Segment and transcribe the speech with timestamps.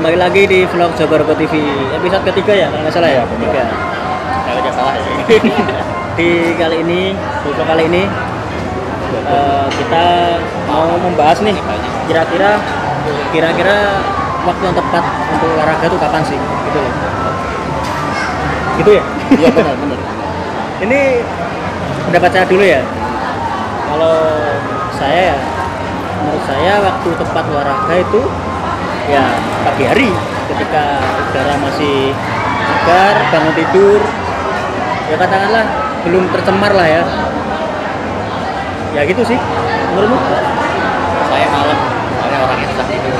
[0.00, 1.60] kembali lagi di vlog Jogoroko TV
[1.92, 3.20] episode ketiga ya kalau nggak salah ya?
[3.36, 3.68] Ketiga.
[4.48, 5.04] Kalau nggak salah ya.
[6.16, 7.12] di kali ini
[7.44, 8.02] vlog kali ini
[9.28, 10.04] eh, kita
[10.72, 11.52] mau membahas nih
[12.08, 12.56] kira-kira
[13.28, 14.00] kira-kira
[14.48, 15.04] waktu yang tepat
[15.36, 16.40] untuk olahraga tuh kapan sih?
[16.40, 16.92] Gitu loh.
[18.80, 19.04] Gitu ya?
[19.36, 19.98] Iya benar benar.
[20.88, 21.00] ini
[22.08, 22.80] pendapat saya dulu ya.
[23.84, 24.16] Kalau
[24.96, 25.38] saya ya
[26.24, 28.24] menurut saya waktu tepat olahraga itu
[29.10, 29.24] ya
[29.66, 30.10] pagi hari
[30.54, 32.14] ketika udara masih
[32.62, 34.00] segar bangun tidur
[35.10, 35.64] ya katakanlah
[36.06, 37.02] belum tercemar lah ya
[38.94, 39.38] ya gitu sih
[39.94, 40.18] menurutmu
[41.30, 41.78] Saya malam,
[42.26, 43.14] orang yang susah tidur.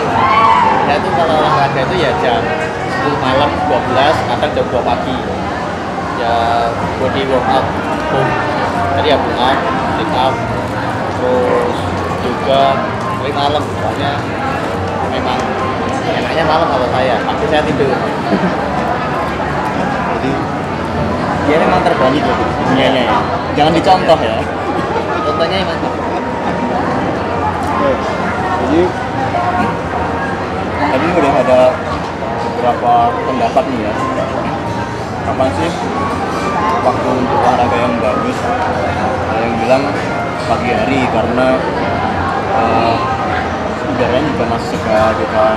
[0.82, 5.16] Saya tuh kalau olahraga itu ya jam 10 malam, 12 atau jam 2 pagi.
[6.18, 6.34] Ya
[6.98, 7.66] body workout,
[8.10, 8.32] home.
[8.98, 9.58] Tadi ya pull up,
[9.94, 10.34] sit up,
[11.22, 11.78] terus
[12.26, 12.62] juga
[13.22, 13.62] dari malam.
[13.78, 14.12] Soalnya
[15.14, 15.38] memang
[16.50, 17.86] malam kalau saya, pagi saya tidur.
[20.18, 20.32] Jadi
[21.46, 23.16] dia memang terbalik loh dunianya ya.
[23.54, 24.34] Jangan dicontoh ya.
[25.30, 25.94] Contohnya yang mantap.
[28.66, 28.82] Jadi
[30.90, 31.60] tadi udah ada
[32.42, 33.92] beberapa pendapat nih ya.
[35.30, 35.70] Kapan sih
[36.82, 38.38] waktu untuk olahraga yang bagus?
[39.30, 39.84] Ada yang bilang
[40.50, 41.46] pagi hari karena
[42.58, 42.94] eh,
[44.00, 45.56] udaranya juga masih segar gitu kan.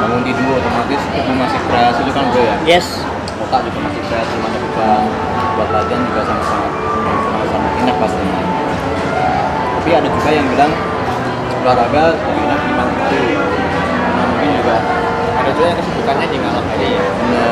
[0.00, 2.56] Bangun tidur otomatis tubuh masih fresh itu kan bro ya.
[2.64, 2.88] yes
[3.36, 4.88] Otak juga masih fresh, semuanya juga
[5.52, 6.66] buat latihan juga sama-sama
[7.04, 8.40] sama-sama enak pastinya.
[9.76, 10.72] Tapi ada juga yang bilang
[11.60, 13.22] olahraga lebih enak di pagi hari.
[13.36, 14.76] Nah, mungkin juga
[15.32, 17.04] Ada juga yang kesibukannya di malam hari ya.
[17.12, 17.50] benar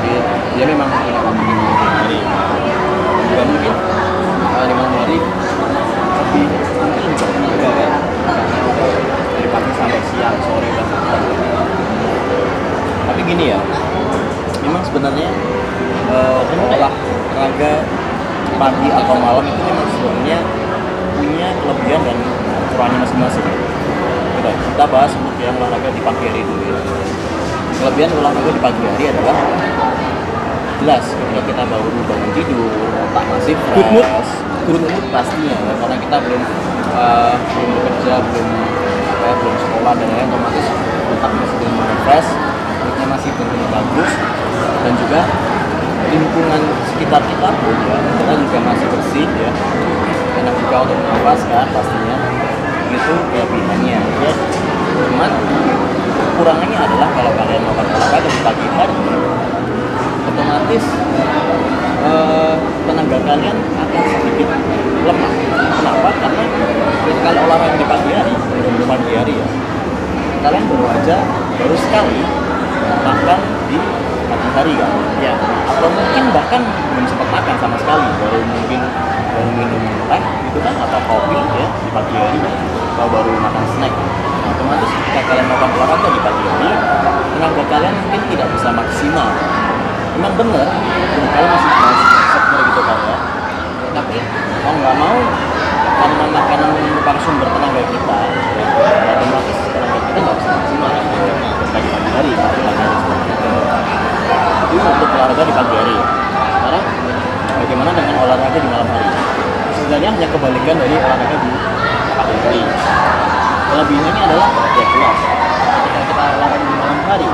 [0.00, 0.20] dia,
[0.56, 2.18] dia memang enak di pagi hari.
[3.28, 3.74] Juga mungkin
[4.56, 6.46] uh, di malam hari lebih
[6.80, 7.92] mungkin lebih bertenaga kan
[8.24, 8.88] karena udah
[9.34, 10.86] dari pagi sampai siang sore dan.
[13.10, 13.58] Tapi gini ya,
[14.62, 15.28] memang sebenarnya
[16.06, 17.72] uh, olahraga
[18.54, 20.38] pagi atau malam itu memang sebenarnya
[21.18, 22.16] punya kelebihan dan
[22.70, 23.46] kekurangannya masing-masing.
[24.38, 26.78] Kita, kita bahas untuk yang olahraga di pagi hari dulu ya.
[27.82, 29.36] Kelebihan olahraga di pagi hari adalah
[30.80, 32.70] jelas ketika kita baru bangun tidur,
[33.10, 34.06] otak masih fresh, Good mood.
[34.64, 36.42] good mood pastinya ya, karena kita belum
[36.94, 38.48] uh, belum bekerja, belum
[39.30, 40.66] apa ya, belum sekolah dan lain otomatis
[41.14, 42.30] otak masih belum fresh,
[43.06, 44.10] masih benar bagus.
[44.80, 45.20] Dan juga
[46.10, 49.50] lingkungan sekitar kita pun ya kita juga masih bersih ya.
[50.40, 52.16] Enak juga untuk nafas kan pastinya.
[52.90, 54.32] Itu kelebihannya ya.
[54.98, 55.30] Cuman
[56.10, 58.98] kekurangannya adalah kalau kalian melakukan olahraga di pagi hari
[60.26, 60.84] otomatis
[62.02, 64.48] eh, tenaga kalian akan sedikit
[65.06, 65.32] lemah
[65.90, 66.44] kenapa karena
[67.02, 68.34] ketika olahraga di pagi hari
[68.78, 69.46] di pagi hari ya.
[70.40, 71.16] Kalian baru aja
[71.58, 72.20] baru sekali
[73.02, 73.76] makan di
[74.30, 74.90] pagi hari kan?
[75.18, 75.34] Ya.
[75.66, 78.80] Atau mungkin bahkan belum sempat makan sama sekali baru mungkin
[79.34, 83.90] baru minum teh gitu kan atau kopi ya di pagi hari atau baru makan snack.
[83.90, 86.70] Nah, otomatis ketika kalian melakukan olahraga di pagi hari
[87.34, 89.28] tenaga kalian mungkin tidak bisa maksimal.
[90.14, 90.68] Memang benar
[91.34, 93.18] kalian masih masih gitu kan ya
[93.90, 94.16] tapi
[94.62, 95.18] mau nggak mau
[96.00, 96.70] karena makanan
[97.10, 98.66] merupakan sumber tenaga kita ya,
[99.18, 100.90] otomatis tenaga kita nggak bisa maksimal
[101.74, 103.50] pagi pagi hari pagi pagi hari seperti itu
[104.70, 106.06] itu untuk olahraga di pagi hari ya.
[106.54, 106.84] Sekarang
[107.58, 109.10] bagaimana dengan olahraga di malam hari?
[109.74, 111.50] Sebenarnya hanya kebalikan dari olahraga di
[112.14, 112.62] pagi hari.
[113.70, 115.18] Kelebihannya adalah ya jelas
[115.66, 117.28] ketika kita olahraga di malam hari,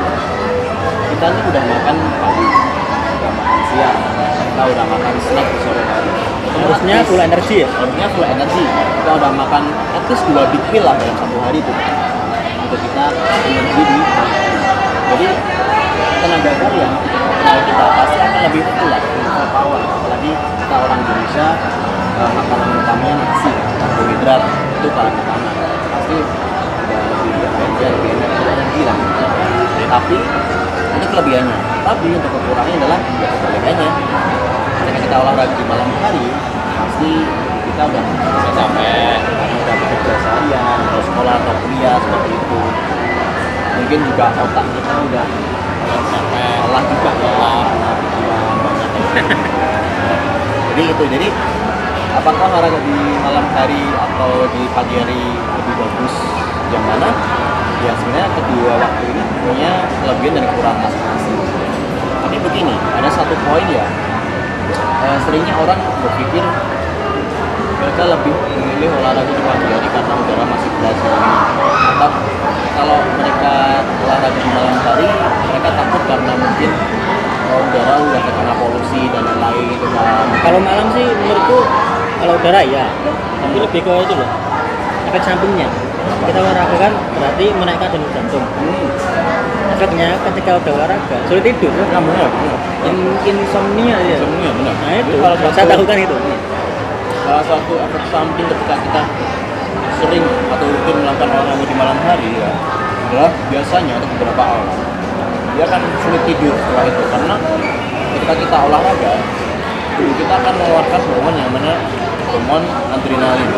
[1.12, 2.46] kita ini udah makan pagi,
[3.12, 3.98] udah makan siang,
[4.56, 6.10] kita udah makan snack di sore hari.
[6.56, 7.68] harusnya full energi ya?
[7.68, 11.60] harusnya full energi kita udah makan at least dua big meal lah dalam satu hari
[11.60, 11.72] itu.
[12.64, 13.04] Untuk kita
[13.52, 13.98] energi di
[15.12, 15.28] jadi
[16.24, 19.00] tenaga kalian tenaga kita pasti akan lebih full lah
[19.52, 19.80] power.
[19.92, 21.46] Apalagi kita orang Indonesia
[22.16, 24.42] eh, makanan utamanya nasi karbohidrat
[24.80, 25.50] itu paling utama.
[25.92, 28.96] Pasti udah lebih energi lebih energi lah.
[30.00, 30.16] Tapi
[30.96, 31.58] itu kelebihannya.
[31.86, 33.88] Tapi untuk kekurangannya adalah ya kebalikannya
[34.96, 36.24] ketika kita olahraga di malam hari
[36.72, 37.12] pasti
[37.68, 42.60] kita udah bisa capek karena udah bekerja seharian atau sekolah atau kuliah seperti itu.
[43.76, 45.26] Mungkin juga otak kita udah
[45.84, 47.90] capek lelah juga ya karena
[48.56, 48.90] banyak
[50.72, 51.28] jadi itu jadi
[52.16, 55.22] apakah olahraga di malam hari atau di pagi hari
[55.60, 56.14] lebih bagus?
[56.72, 57.08] Yang mana?
[57.84, 61.36] Ya sebenarnya kedua waktu ini punya kelebihan dan kekurangan masing-masing.
[62.24, 63.84] Tapi begini ada satu poin ya
[65.06, 66.44] eh, seringnya orang berpikir
[67.76, 71.02] mereka lebih memilih olahraga di pagi hari karena udara masih fresh
[71.86, 72.10] atau
[72.76, 73.54] kalau mereka
[74.02, 75.08] olahraga di malam hari
[75.46, 76.70] mereka takut karena mungkin
[77.46, 79.78] oh, udara udah terkena polusi dan lain-lain
[80.42, 81.60] kalau malam sih menurutku
[82.18, 82.84] kalau udara ya
[83.38, 84.30] tapi lebih ke itu loh
[85.06, 85.68] efek sampingnya
[86.26, 89.74] kita olahraga kan berarti menaikkan denyut jantung hmm.
[89.76, 92.58] efeknya ketika udah olahraga sulit tidur Nah, benar, benar.
[92.86, 94.74] In, insomnia ya Insomnia, benar.
[94.78, 96.16] nah itu Jadi salah saya tahu kan itu
[97.26, 99.02] salah satu efek samping ketika kita
[99.96, 102.50] sering atau rutin melakukan olahraga di malam hari ya
[103.06, 104.70] adalah biasanya untuk beberapa orang
[105.56, 107.36] dia akan sulit tidur setelah itu karena
[108.12, 109.12] ketika kita olahraga
[109.96, 111.72] kita akan mengeluarkan hormon yang mana
[112.28, 112.62] hormon
[112.92, 113.50] adrenalin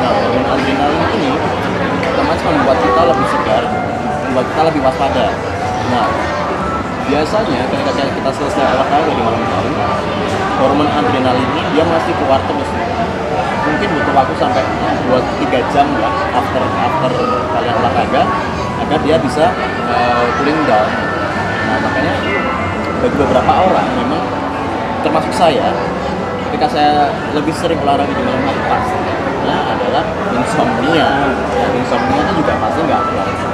[0.00, 1.32] nah hormon adrenalin ini
[2.14, 3.62] otomatis membuat kita lebih segar
[4.30, 5.26] membuat kita lebih waspada.
[5.90, 6.06] Nah
[7.04, 9.72] biasanya ketika kita selesai olahraga di malam hari
[10.62, 12.70] hormon adrenalin ini dia masih keluar terus.
[13.64, 14.62] Mungkin butuh waktu sampai
[15.10, 17.10] 2-3 jam ya after after
[17.50, 18.22] kalian olahraga
[18.86, 19.44] agar dia bisa
[19.90, 20.88] uh, cooling down.
[21.66, 22.14] Nah makanya
[23.02, 24.22] bagi beberapa orang memang
[25.02, 25.74] termasuk saya
[26.48, 29.03] ketika saya lebih sering olahraga di malam hari adalah
[30.34, 31.08] insomnia.
[31.74, 33.02] Insomnia itu juga pasti nggak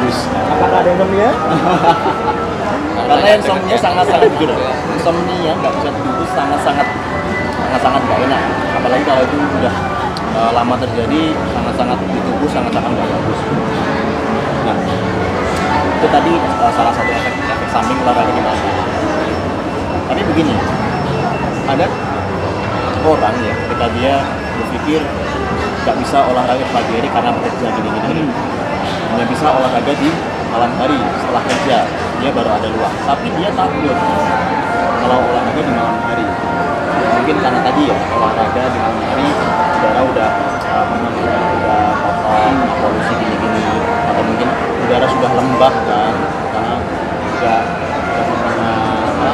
[0.01, 1.31] bagus apakah ada insomnia?
[3.11, 4.57] Karena insomnia sangat-sangat ya.
[4.95, 6.87] insomnia nggak bisa tidur sangat-sangat
[7.59, 8.43] sangat-sangat nggak enak.
[8.81, 9.75] Apalagi kalau itu udah
[10.37, 11.23] uh, lama terjadi
[11.53, 13.41] sangat-sangat di tubuh sangat-sangat nggak bagus.
[14.65, 14.77] Nah
[16.01, 18.71] itu tadi uh, salah satu efek efek samping olahraga di hari.
[20.11, 20.51] tapi begini
[21.71, 21.87] ada
[23.07, 24.15] orang ya ketika dia
[24.59, 25.01] berpikir
[25.81, 28.25] nggak bisa olahraga di pagi hari karena bekerja gini-gini.
[29.11, 30.09] Hanya bisa olahraga di
[30.53, 31.79] malam hari setelah kerja.
[32.21, 33.97] Dia baru ada luang tapi dia takut
[35.01, 36.27] kalau olahraga di malam hari.
[37.21, 39.29] Mungkin karena tadi ya olahraga di malam hari
[39.81, 40.31] udara udah
[40.69, 42.53] uh, udah udah kotor
[42.85, 43.65] polusi gini-gini.
[44.05, 44.49] Atau mungkin
[44.85, 46.15] udara sudah lembab kan
[46.53, 46.75] karena
[47.41, 47.55] ke
[48.21, 48.73] mana
[49.09, 49.29] apa,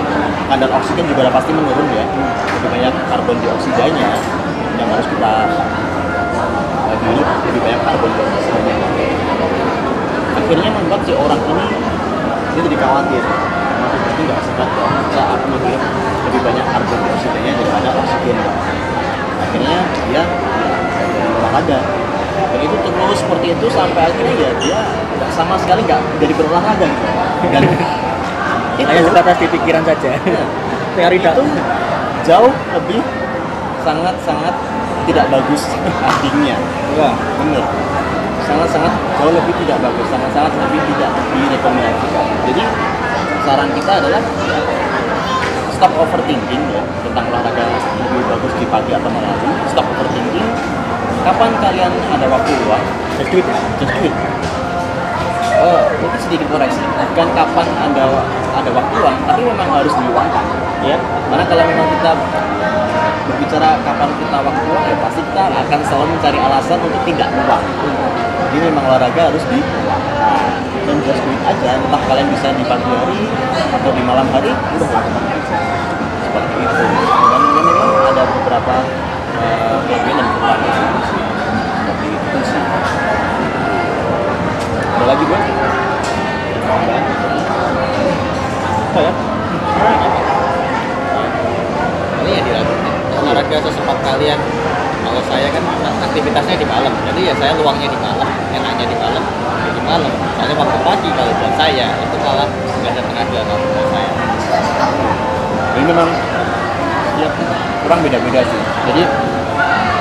[0.55, 2.07] kadar oksigen juga pasti menurun ya.
[2.55, 4.11] Lebih banyak karbon dioksidanya
[4.77, 5.33] yang harus kita
[7.13, 8.75] hirup lebih banyak karbon dioksidanya
[10.37, 11.67] akhirnya membuat si orang ini
[12.57, 13.23] dia jadi khawatir.
[13.77, 15.83] Masih berarti nggak sehat dong masa aku menghirup
[16.27, 18.37] lebih banyak karbon dioksidanya daripada oksigen
[19.37, 20.23] akhirnya dia ya,
[20.97, 21.79] jadi olahraga
[22.37, 24.79] dan itu terus seperti itu sampai akhirnya ya dia
[25.17, 26.89] nggak sama sekali nggak jadi berolahraga.
[26.89, 27.09] Gitu
[27.53, 27.63] dan
[28.81, 30.11] itu hanya sebatas di pikiran saja.
[30.97, 31.45] Teori itu
[32.25, 33.01] jauh lebih
[33.85, 34.55] sangat-sangat
[35.07, 35.63] tidak bagus
[36.03, 36.57] artinya
[36.99, 37.65] Wah, bener
[38.47, 42.27] sangat-sangat jauh lebih tidak bagus sangat-sangat lebih tidak direkomendasikan.
[42.47, 42.63] Jadi
[43.43, 44.23] saran kita adalah
[45.75, 47.63] stop overthinking ya tentang olahraga
[48.07, 49.37] lebih bagus di pagi atau malam.
[49.67, 50.47] Stop overthinking.
[51.27, 52.85] Kapan kalian ada waktu luang?
[53.19, 53.47] Just do it
[53.83, 54.15] just do it
[55.57, 56.85] oh mungkin sedikit koreksi.
[56.85, 58.05] Bukan kapan ada
[58.55, 60.45] ada waktu luang tapi memang harus diluangkan.
[60.87, 62.11] Ya karena kalau memang kita
[63.27, 67.65] berbicara kapan kita waktu ya pasti kita akan selalu mencari alasan untuk tidak luang
[68.47, 69.61] jadi memang olahraga harus di
[70.87, 73.27] dan just do it aja entah kalian bisa di pagi hari
[73.75, 75.25] atau di malam hari udah lakukan
[76.23, 76.85] seperti itu.
[77.27, 78.75] Dan memang ada beberapa
[79.43, 81.23] uh, kelebihan dan sih
[81.75, 82.63] seperti itu sih
[84.95, 85.39] ada lagi bro?
[88.97, 89.13] apa ya
[92.27, 92.95] Ini ya dilakukan.
[93.23, 94.41] Olahraga sesempat kalian.
[95.07, 95.63] Kalau saya kan
[96.11, 99.23] aktivitasnya di malam, jadi ya saya luangnya di malam, enaknya di malam,
[99.63, 100.11] ya di malam.
[100.35, 104.11] Soalnya waktu pagi kalau buat saya itu malah nggak ada tenaga kalau buat saya.
[105.76, 106.09] Jadi memang
[107.23, 107.29] ya
[107.87, 108.61] kurang beda-beda sih.
[108.91, 109.03] Jadi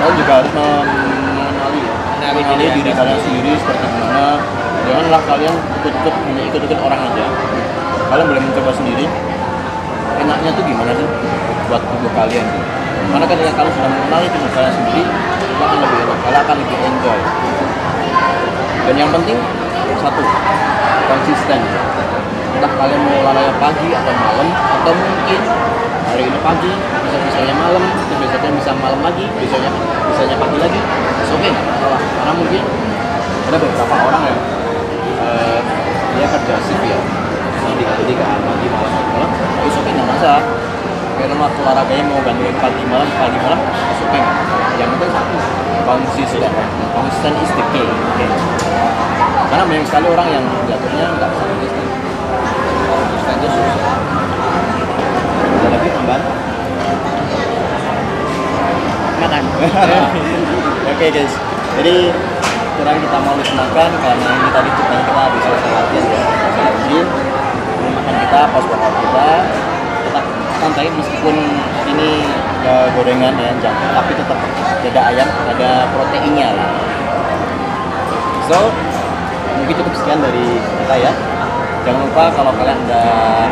[0.02, 3.52] kalian juga harus mengenali ya, Mengenali diri kalian sendiri.
[3.62, 4.26] seperti gimana.
[4.86, 7.26] Janganlah kalian ikut-ikut hanya ikut-ikut orang aja.
[8.10, 9.06] Kalian boleh mencoba sendiri.
[10.16, 11.08] Enaknya tuh gimana sih
[11.70, 12.48] buat tubuh kalian?
[13.06, 16.18] Karena ketika kalian sudah mengenali tubuh kalian sendiri, itu akan lebih enak.
[16.26, 17.20] Kalian akan lebih enjoy.
[18.86, 19.38] Dan yang penting
[20.02, 20.22] satu
[21.10, 21.60] konsisten.
[22.56, 25.40] Entah kalian mau olahraga pagi atau malam atau mungkin
[26.08, 26.72] hari ini pagi
[27.04, 29.72] bisa bisanya malam itu besoknya bisa malam lagi besoknya
[30.08, 32.00] bisanya pagi lagi oke okay, nggak masalah.
[32.00, 32.62] Karena mungkin
[33.46, 34.40] ada beberapa orang yang
[35.20, 35.60] eh,
[36.16, 37.00] dia kerja shift ya
[37.76, 40.44] jadi kan pagi malam malam itu oke okay, nggak masalah.
[41.16, 44.20] Karena waktu olahraganya mau gantiin pagi malam pagi malam itu oke
[44.76, 45.38] yang penting satu
[45.86, 46.52] konsisten
[46.96, 48.26] konsisten is the key oke
[49.46, 51.95] karena banyak sekali orang yang jatuhnya nggak konsisten
[53.46, 53.62] ada
[55.70, 56.22] lagi tambahan?
[59.22, 59.44] Makan.
[60.96, 61.34] Oke guys.
[61.76, 61.96] Jadi
[62.76, 66.22] kurang kita mau makan karena ini tadi kita kita habis selesai latihan ya.
[67.86, 69.30] Makan kita pas waktu kita
[70.06, 70.26] tetap
[70.62, 71.36] santai meskipun
[71.90, 72.12] ini
[72.66, 74.40] uh, gorengan ya jangkrik tapi tetap
[74.86, 76.50] ada ayam ada proteinnya.
[78.46, 78.60] So
[79.58, 81.12] mungkin cukup sekian dari kita ya
[81.86, 83.04] jangan lupa kalau kalian ada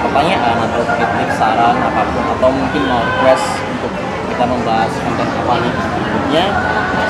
[0.01, 3.45] pertanyaan atau kritik saran apa pun atau mungkin mau request
[3.77, 3.93] untuk
[4.33, 6.45] kita membahas konten apa nih berikutnya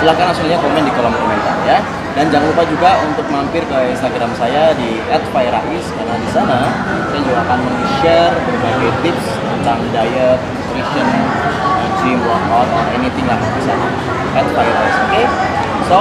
[0.03, 1.80] silahkan langsung aja komen di kolom komentar ya
[2.13, 5.00] dan jangan lupa juga untuk mampir ke Instagram saya di
[5.34, 6.60] @fairais karena di sana
[7.10, 11.08] saya juga akan meng-share berbagai tips tentang diet, nutrition,
[12.03, 13.88] gym, workout, or anything lah di sana.
[14.53, 15.24] @fairais, oke?
[15.89, 15.98] So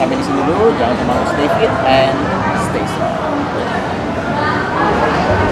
[0.00, 0.72] sampai di sini dulu.
[0.80, 2.16] Jangan lupa stay fit and
[2.70, 3.16] stay strong.
[4.80, 5.49] Thank you.